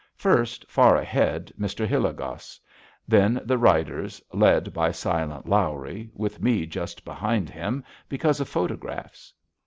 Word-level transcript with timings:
First, 0.15 0.65
far 0.67 0.95
ahead, 0.95 1.53
Mr. 1.59 1.85
Hilligoss. 1.85 2.59
Then 3.07 3.39
the 3.45 3.59
riders, 3.59 4.19
led 4.33 4.73
by 4.73 4.89
"Silent 4.91 5.45
Lawrie," 5.47 6.09
with 6.15 6.41
me 6.41 6.65
just 6.65 7.05
behind 7.05 7.51
him, 7.51 7.83
because 8.09 8.39
of 8.39 8.49
photographs. 8.49 9.31